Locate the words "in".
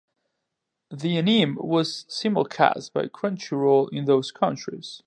3.91-4.05